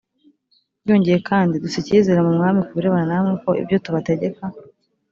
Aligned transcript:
byongeye 0.83 1.17
kandi 1.29 1.55
dufite 1.63 1.83
icyizere 1.85 2.19
mu 2.27 2.31
mwami 2.37 2.59
ku 2.65 2.71
birebana 2.77 3.05
namwe 3.09 3.33
ko 3.43 3.49
ibyo 3.61 3.77
tubategeka 3.85 4.43